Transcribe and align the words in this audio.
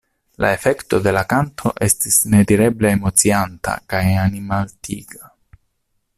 La 0.43 0.49
efekto 0.55 0.99
de 1.07 1.11
la 1.17 1.21
kanto 1.33 1.73
estis 1.87 2.17
nedireble 2.35 2.95
emocianta 2.95 3.77
kaj 3.95 4.01
animaltiga. 4.27 5.33